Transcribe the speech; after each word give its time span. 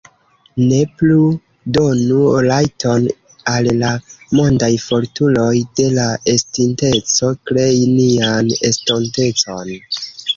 Ne 0.59 0.77
plu 0.99 1.17
donu 1.77 2.21
rajton 2.45 3.03
al 3.51 3.69
la 3.81 3.91
mondaj 4.39 4.69
fortuloj 4.85 5.53
de 5.81 5.85
la 5.97 6.07
estinteco 6.33 7.29
krei 7.51 7.77
nian 7.99 8.51
estontecon 8.71 9.71